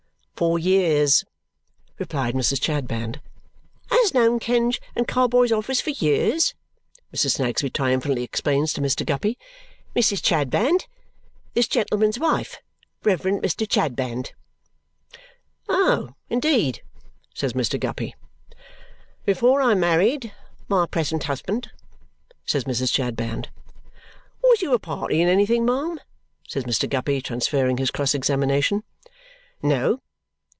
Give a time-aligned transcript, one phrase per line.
[0.41, 1.23] "For years!"
[1.99, 2.59] replied Mrs.
[2.59, 3.21] Chadband.
[3.91, 6.55] "Has known Kenge and Carboy's office for years,"
[7.15, 7.35] Mrs.
[7.35, 9.05] Snagsby triumphantly explains to Mr.
[9.05, 9.37] Guppy.
[9.95, 10.19] "Mrs.
[10.25, 10.87] Chadband
[11.53, 12.57] this gentleman's wife
[13.03, 13.71] Reverend Mr.
[13.71, 14.31] Chadband."
[15.69, 16.81] "Oh, indeed!"
[17.35, 17.79] says Mr.
[17.79, 18.15] Guppy.
[19.25, 20.33] "Before I married
[20.67, 21.69] my present husband,"
[22.47, 22.91] says Mrs.
[22.91, 23.49] Chadband.
[24.41, 25.99] "Was you a party in anything, ma'am?"
[26.47, 26.89] says Mr.
[26.89, 28.81] Guppy, transferring his cross examination.
[29.61, 29.99] "No."